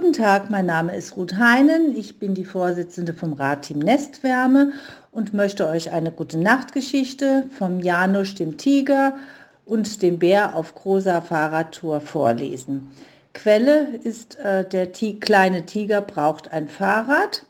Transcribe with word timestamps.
Guten 0.00 0.14
Tag, 0.14 0.48
mein 0.48 0.64
Name 0.64 0.96
ist 0.96 1.14
Ruth 1.18 1.36
Heinen. 1.36 1.94
Ich 1.94 2.18
bin 2.18 2.32
die 2.32 2.46
Vorsitzende 2.46 3.12
vom 3.12 3.34
Radteam 3.34 3.80
Nestwärme 3.80 4.72
und 5.10 5.34
möchte 5.34 5.68
euch 5.68 5.92
eine 5.92 6.10
gute 6.10 6.38
Nachtgeschichte 6.38 7.44
vom 7.58 7.80
Janusz, 7.80 8.34
dem 8.34 8.56
Tiger 8.56 9.18
und 9.66 10.00
dem 10.00 10.18
Bär 10.18 10.56
auf 10.56 10.74
großer 10.74 11.20
Fahrradtour 11.20 12.00
vorlesen. 12.00 12.90
Quelle 13.34 13.88
ist 14.02 14.38
äh, 14.38 14.66
der 14.66 14.92
T 14.92 15.18
kleine 15.18 15.66
Tiger 15.66 16.00
braucht 16.00 16.50
ein 16.50 16.68
Fahrrad. 16.68 17.44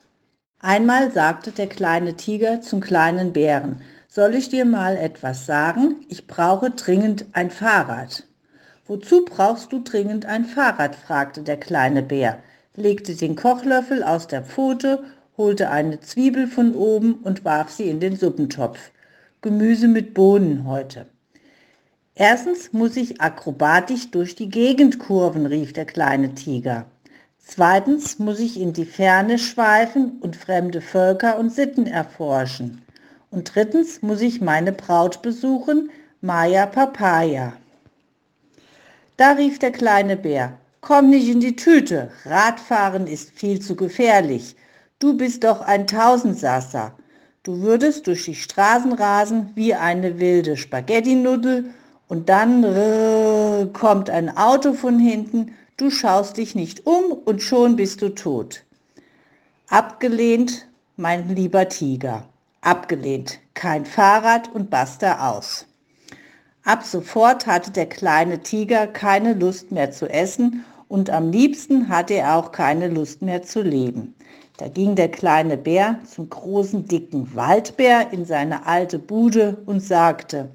Einmal 0.58 1.12
sagte 1.12 1.52
der 1.52 1.68
kleine 1.68 2.14
Tiger 2.14 2.62
zum 2.62 2.80
kleinen 2.80 3.32
Bären, 3.32 3.80
soll 4.08 4.34
ich 4.34 4.48
dir 4.48 4.64
mal 4.64 4.96
etwas 4.96 5.46
sagen? 5.46 6.04
Ich 6.08 6.26
brauche 6.26 6.72
dringend 6.72 7.26
ein 7.32 7.52
Fahrrad. 7.52 8.24
Wozu 8.90 9.24
brauchst 9.24 9.70
du 9.70 9.78
dringend 9.78 10.26
ein 10.26 10.44
Fahrrad? 10.44 10.96
fragte 10.96 11.42
der 11.42 11.56
kleine 11.56 12.02
Bär, 12.02 12.40
legte 12.74 13.14
den 13.14 13.36
Kochlöffel 13.36 14.02
aus 14.02 14.26
der 14.26 14.42
Pfote, 14.42 15.04
holte 15.36 15.70
eine 15.70 16.00
Zwiebel 16.00 16.48
von 16.48 16.74
oben 16.74 17.14
und 17.22 17.44
warf 17.44 17.70
sie 17.70 17.88
in 17.88 18.00
den 18.00 18.16
Suppentopf. 18.16 18.90
Gemüse 19.42 19.86
mit 19.86 20.12
Bohnen 20.12 20.66
heute. 20.66 21.06
Erstens 22.16 22.72
muss 22.72 22.96
ich 22.96 23.20
akrobatisch 23.20 24.10
durch 24.10 24.34
die 24.34 24.48
Gegend 24.48 24.98
kurven, 24.98 25.46
rief 25.46 25.72
der 25.72 25.84
kleine 25.84 26.34
Tiger. 26.34 26.86
Zweitens 27.38 28.18
muss 28.18 28.40
ich 28.40 28.60
in 28.60 28.72
die 28.72 28.86
Ferne 28.86 29.38
schweifen 29.38 30.18
und 30.20 30.34
fremde 30.34 30.80
Völker 30.80 31.38
und 31.38 31.50
Sitten 31.52 31.86
erforschen. 31.86 32.82
Und 33.30 33.54
drittens 33.54 34.02
muss 34.02 34.20
ich 34.20 34.40
meine 34.40 34.72
Braut 34.72 35.22
besuchen, 35.22 35.90
Maya 36.20 36.66
Papaya. 36.66 37.52
Da 39.20 39.32
rief 39.32 39.58
der 39.58 39.70
kleine 39.70 40.16
Bär, 40.16 40.56
komm 40.80 41.10
nicht 41.10 41.28
in 41.28 41.40
die 41.40 41.54
Tüte, 41.54 42.10
Radfahren 42.24 43.06
ist 43.06 43.32
viel 43.32 43.60
zu 43.60 43.76
gefährlich. 43.76 44.56
Du 44.98 45.14
bist 45.14 45.44
doch 45.44 45.60
ein 45.60 45.86
Tausendsasser. 45.86 46.94
Du 47.42 47.60
würdest 47.60 48.06
durch 48.06 48.24
die 48.24 48.34
Straßen 48.34 48.94
rasen 48.94 49.50
wie 49.54 49.74
eine 49.74 50.20
wilde 50.20 50.56
Spaghetti-Nudel 50.56 51.66
und 52.08 52.30
dann 52.30 52.64
rrr, 52.64 53.66
kommt 53.74 54.08
ein 54.08 54.34
Auto 54.38 54.72
von 54.72 54.98
hinten, 54.98 55.54
du 55.76 55.90
schaust 55.90 56.38
dich 56.38 56.54
nicht 56.54 56.86
um 56.86 57.12
und 57.12 57.42
schon 57.42 57.76
bist 57.76 58.00
du 58.00 58.14
tot. 58.14 58.64
Abgelehnt, 59.68 60.66
mein 60.96 61.28
lieber 61.28 61.68
Tiger. 61.68 62.24
Abgelehnt. 62.62 63.38
Kein 63.52 63.84
Fahrrad 63.84 64.50
und 64.54 64.70
basta 64.70 65.28
aus. 65.28 65.66
Ab 66.70 66.84
sofort 66.84 67.48
hatte 67.48 67.72
der 67.72 67.86
kleine 67.86 68.44
Tiger 68.44 68.86
keine 68.86 69.32
Lust 69.32 69.72
mehr 69.72 69.90
zu 69.90 70.08
essen 70.08 70.64
und 70.86 71.10
am 71.10 71.32
liebsten 71.32 71.88
hatte 71.88 72.14
er 72.14 72.36
auch 72.36 72.52
keine 72.52 72.86
Lust 72.86 73.22
mehr 73.22 73.42
zu 73.42 73.60
leben. 73.60 74.14
Da 74.56 74.68
ging 74.68 74.94
der 74.94 75.10
kleine 75.10 75.56
Bär 75.56 75.98
zum 76.08 76.30
großen 76.30 76.86
dicken 76.86 77.34
Waldbär 77.34 78.12
in 78.12 78.24
seine 78.24 78.66
alte 78.66 79.00
Bude 79.00 79.56
und 79.66 79.80
sagte, 79.80 80.48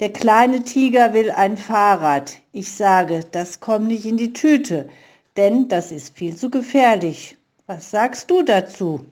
der 0.00 0.12
kleine 0.12 0.64
Tiger 0.64 1.14
will 1.14 1.30
ein 1.30 1.56
Fahrrad. 1.56 2.32
Ich 2.50 2.72
sage, 2.72 3.20
das 3.30 3.60
kommt 3.60 3.86
nicht 3.86 4.04
in 4.04 4.16
die 4.16 4.32
Tüte, 4.32 4.88
denn 5.36 5.68
das 5.68 5.92
ist 5.92 6.18
viel 6.18 6.34
zu 6.34 6.50
gefährlich. 6.50 7.36
Was 7.68 7.92
sagst 7.92 8.28
du 8.28 8.42
dazu? 8.42 9.06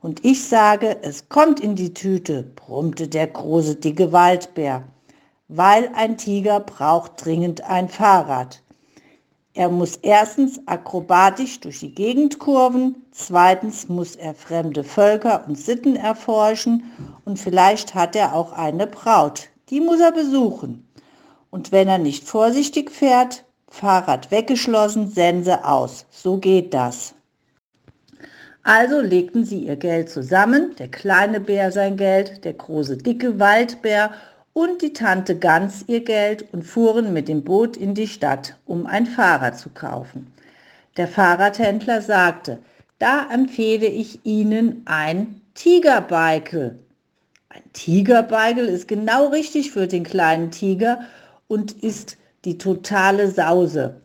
Und 0.00 0.24
ich 0.24 0.42
sage, 0.42 0.96
es 1.02 1.28
kommt 1.28 1.60
in 1.60 1.74
die 1.76 1.92
Tüte, 1.92 2.44
brummte 2.56 3.08
der 3.08 3.26
große 3.26 3.76
dicke 3.76 4.10
Waldbär, 4.10 4.84
weil 5.54 5.90
ein 5.94 6.16
Tiger 6.16 6.60
braucht 6.60 7.24
dringend 7.24 7.62
ein 7.62 7.88
Fahrrad. 7.88 8.62
Er 9.54 9.68
muss 9.68 9.96
erstens 9.96 10.60
akrobatisch 10.64 11.60
durch 11.60 11.80
die 11.80 11.94
Gegend 11.94 12.38
kurven, 12.38 13.04
zweitens 13.10 13.86
muss 13.88 14.16
er 14.16 14.34
fremde 14.34 14.82
Völker 14.82 15.44
und 15.46 15.58
Sitten 15.58 15.94
erforschen 15.94 16.84
und 17.26 17.38
vielleicht 17.38 17.94
hat 17.94 18.16
er 18.16 18.34
auch 18.34 18.52
eine 18.52 18.86
Braut, 18.86 19.50
die 19.68 19.80
muss 19.82 20.00
er 20.00 20.12
besuchen. 20.12 20.88
Und 21.50 21.70
wenn 21.70 21.86
er 21.86 21.98
nicht 21.98 22.24
vorsichtig 22.26 22.90
fährt, 22.90 23.44
Fahrrad 23.68 24.30
weggeschlossen, 24.30 25.10
Sense 25.10 25.66
aus. 25.66 26.06
So 26.10 26.38
geht 26.38 26.72
das. 26.72 27.14
Also 28.62 29.00
legten 29.00 29.44
sie 29.44 29.66
ihr 29.66 29.76
Geld 29.76 30.08
zusammen, 30.08 30.74
der 30.78 30.88
kleine 30.88 31.40
Bär 31.40 31.72
sein 31.72 31.98
Geld, 31.98 32.44
der 32.44 32.54
große 32.54 32.96
dicke 32.96 33.38
Waldbär 33.38 34.12
und 34.52 34.82
die 34.82 34.92
Tante 34.92 35.38
Gans 35.38 35.84
ihr 35.86 36.04
Geld 36.04 36.52
und 36.52 36.62
fuhren 36.62 37.12
mit 37.12 37.28
dem 37.28 37.42
Boot 37.42 37.76
in 37.76 37.94
die 37.94 38.06
Stadt, 38.06 38.56
um 38.66 38.86
ein 38.86 39.06
Fahrrad 39.06 39.58
zu 39.58 39.70
kaufen. 39.70 40.32
Der 40.96 41.08
Fahrradhändler 41.08 42.02
sagte, 42.02 42.58
da 42.98 43.28
empfehle 43.32 43.86
ich 43.86 44.20
Ihnen 44.24 44.82
ein 44.84 45.40
Tigerbeikel. 45.54 46.78
Ein 47.48 47.62
Tigerbeikel 47.72 48.66
ist 48.66 48.88
genau 48.88 49.28
richtig 49.28 49.72
für 49.72 49.86
den 49.86 50.04
kleinen 50.04 50.50
Tiger 50.50 51.00
und 51.48 51.72
ist 51.72 52.16
die 52.44 52.58
totale 52.58 53.30
Sause. 53.30 54.00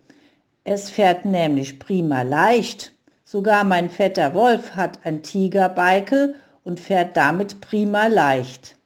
Es 0.64 0.90
fährt 0.90 1.26
nämlich 1.26 1.80
prima 1.80 2.24
leicht 2.24 2.94
Sogar 3.30 3.66
mein 3.66 3.90
fetter 3.90 4.34
Wolf 4.34 4.78
hat 4.78 5.00
ein 5.04 5.22
Tigerbeikel 5.22 6.36
und 6.64 6.80
fährt 6.80 7.18
damit 7.18 7.60
prima 7.60 8.08
leicht. 8.08 8.77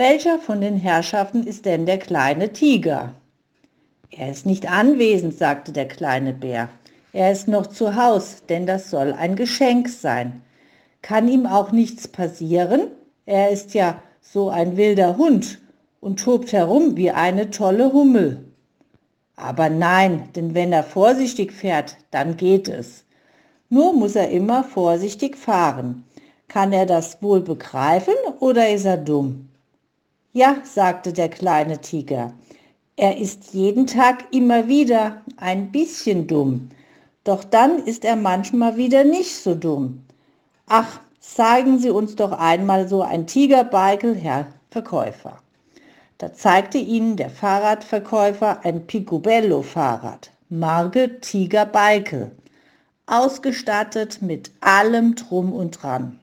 Welcher 0.00 0.38
von 0.38 0.62
den 0.62 0.78
Herrschaften 0.78 1.46
ist 1.46 1.66
denn 1.66 1.84
der 1.84 1.98
kleine 1.98 2.54
Tiger? 2.54 3.12
Er 4.10 4.30
ist 4.30 4.46
nicht 4.46 4.66
anwesend, 4.66 5.36
sagte 5.36 5.72
der 5.72 5.86
kleine 5.88 6.32
Bär. 6.32 6.70
Er 7.12 7.30
ist 7.30 7.48
noch 7.48 7.66
zu 7.66 7.96
Haus, 7.96 8.42
denn 8.48 8.64
das 8.64 8.88
soll 8.88 9.12
ein 9.12 9.36
Geschenk 9.36 9.90
sein. 9.90 10.40
Kann 11.02 11.28
ihm 11.28 11.44
auch 11.44 11.70
nichts 11.70 12.08
passieren? 12.08 12.86
Er 13.26 13.50
ist 13.50 13.74
ja 13.74 14.02
so 14.22 14.48
ein 14.48 14.78
wilder 14.78 15.18
Hund 15.18 15.58
und 16.00 16.24
tobt 16.24 16.54
herum 16.54 16.96
wie 16.96 17.10
eine 17.10 17.50
tolle 17.50 17.92
Hummel. 17.92 18.42
Aber 19.36 19.68
nein, 19.68 20.30
denn 20.34 20.54
wenn 20.54 20.72
er 20.72 20.82
vorsichtig 20.82 21.52
fährt, 21.52 21.98
dann 22.10 22.38
geht 22.38 22.68
es. 22.68 23.04
Nur 23.68 23.92
muss 23.92 24.16
er 24.16 24.30
immer 24.30 24.64
vorsichtig 24.64 25.36
fahren. 25.36 26.06
Kann 26.48 26.72
er 26.72 26.86
das 26.86 27.22
wohl 27.22 27.42
begreifen 27.42 28.14
oder 28.38 28.70
ist 28.70 28.86
er 28.86 28.96
dumm? 28.96 29.50
Ja, 30.32 30.56
sagte 30.62 31.12
der 31.12 31.28
kleine 31.28 31.80
Tiger. 31.80 32.32
Er 32.96 33.18
ist 33.18 33.52
jeden 33.52 33.86
Tag 33.86 34.32
immer 34.32 34.68
wieder 34.68 35.22
ein 35.36 35.72
bisschen 35.72 36.26
dumm. 36.26 36.70
Doch 37.24 37.44
dann 37.44 37.84
ist 37.84 38.04
er 38.04 38.16
manchmal 38.16 38.76
wieder 38.76 39.04
nicht 39.04 39.34
so 39.34 39.54
dumm. 39.54 40.04
Ach, 40.66 41.00
zeigen 41.18 41.78
Sie 41.78 41.90
uns 41.90 42.14
doch 42.14 42.32
einmal 42.32 42.88
so 42.88 43.02
ein 43.02 43.26
Tigerbeikel, 43.26 44.14
Herr 44.14 44.46
Verkäufer. 44.70 45.38
Da 46.18 46.32
zeigte 46.32 46.78
ihnen 46.78 47.16
der 47.16 47.30
Fahrradverkäufer 47.30 48.64
ein 48.64 48.86
Picobello-Fahrrad, 48.86 50.30
Marke 50.48 51.20
Tiger 51.20 51.66
Beikel 51.66 52.30
ausgestattet 53.10 54.22
mit 54.22 54.52
allem 54.60 55.16
drum 55.16 55.52
und 55.52 55.82
dran. 55.82 56.20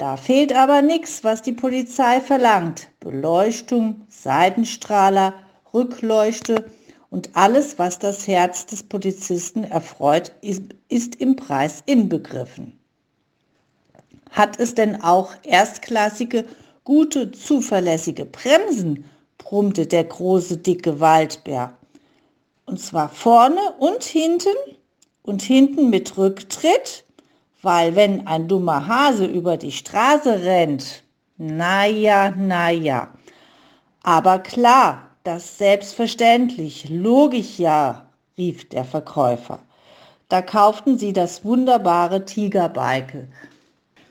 Da 0.00 0.16
fehlt 0.16 0.54
aber 0.54 0.80
nichts, 0.80 1.24
was 1.24 1.42
die 1.42 1.52
Polizei 1.52 2.22
verlangt. 2.22 2.88
Beleuchtung, 3.00 4.06
Seitenstrahler, 4.08 5.34
Rückleuchte 5.74 6.64
und 7.10 7.28
alles, 7.36 7.78
was 7.78 7.98
das 7.98 8.26
Herz 8.26 8.64
des 8.64 8.82
Polizisten 8.82 9.62
erfreut, 9.62 10.32
ist, 10.40 10.62
ist 10.88 11.16
im 11.16 11.36
Preis 11.36 11.82
inbegriffen. 11.84 12.80
Hat 14.30 14.58
es 14.58 14.74
denn 14.74 15.02
auch 15.02 15.34
erstklassige, 15.42 16.46
gute, 16.84 17.30
zuverlässige 17.32 18.24
Bremsen? 18.24 19.04
brummte 19.36 19.86
der 19.86 20.04
große, 20.04 20.56
dicke 20.56 20.98
Waldbär. 20.98 21.74
Und 22.64 22.80
zwar 22.80 23.10
vorne 23.10 23.60
und 23.78 24.02
hinten? 24.02 24.56
und 25.22 25.42
hinten 25.42 25.90
mit 25.90 26.16
Rücktritt, 26.16 27.04
weil 27.62 27.96
wenn 27.96 28.26
ein 28.26 28.48
dummer 28.48 28.86
Hase 28.86 29.26
über 29.26 29.56
die 29.56 29.72
Straße 29.72 30.42
rennt, 30.42 31.02
naja, 31.36 32.30
naja. 32.36 33.08
Aber 34.02 34.38
klar, 34.38 35.10
das 35.24 35.58
selbstverständlich, 35.58 36.88
logisch 36.88 37.58
ja, 37.58 38.06
rief 38.38 38.68
der 38.68 38.84
Verkäufer. 38.84 39.58
Da 40.28 40.42
kauften 40.42 40.98
sie 40.98 41.12
das 41.12 41.44
wunderbare 41.44 42.24
Tigerbeikel 42.24 43.28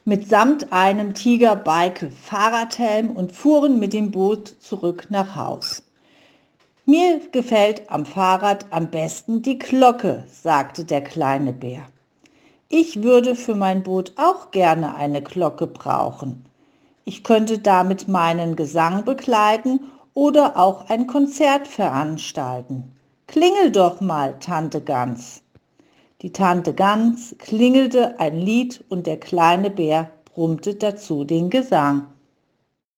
mitsamt 0.10 0.74
einem 0.74 1.14
Tigerbeikel 1.14 2.10
Fahrradhelm 2.10 3.12
und 3.12 3.32
fuhren 3.32 3.78
mit 3.78 3.94
dem 3.94 4.10
Boot 4.10 4.48
zurück 4.60 5.06
nach 5.10 5.36
Haus. 5.36 5.84
Mir 6.86 7.22
gefällt 7.32 7.92
am 7.92 8.08
Fahrrad 8.08 8.66
am 8.72 8.90
besten 8.90 9.44
die 9.44 9.60
Glocke, 9.60 10.24
sagte 10.32 10.84
der 10.84 11.04
kleine 11.04 11.54
Bär. 11.54 11.84
Ich 12.72 13.02
würde 13.02 13.36
für 13.36 13.56
mein 13.56 13.82
Boot 13.82 14.14
auch 14.16 14.52
gerne 14.52 14.94
eine 14.94 15.24
Glocke 15.24 15.66
brauchen. 15.66 16.46
Ich 17.04 17.24
könnte 17.24 17.58
damit 17.58 18.08
meinen 18.08 18.56
Gesang 18.56 19.06
begleiten 19.06 19.80
oder 20.14 20.56
auch 20.56 20.88
ein 20.88 21.08
Konzert 21.08 21.68
veranstalten. 21.68 22.96
Klingel 23.26 23.72
doch 23.72 24.02
mal, 24.02 24.38
Tante 24.40 24.82
Gans. 24.82 25.42
Die 26.22 26.32
Tante 26.32 26.76
Gans 26.76 27.36
klingelte 27.40 28.20
ein 28.20 28.38
Lied 28.38 28.86
und 28.88 29.08
der 29.08 29.20
kleine 29.20 29.72
Bär 29.72 30.12
brummte 30.26 30.76
dazu 30.76 31.24
den 31.24 31.50
Gesang. 31.50 32.06